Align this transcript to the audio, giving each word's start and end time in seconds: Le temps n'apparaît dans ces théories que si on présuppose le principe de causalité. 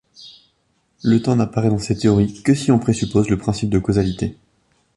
Le 1.03 1.21
temps 1.21 1.35
n'apparaît 1.35 1.69
dans 1.69 1.77
ces 1.77 1.95
théories 1.95 2.41
que 2.41 2.55
si 2.55 2.71
on 2.71 2.79
présuppose 2.79 3.29
le 3.29 3.37
principe 3.37 3.69
de 3.69 3.77
causalité. 3.77 4.35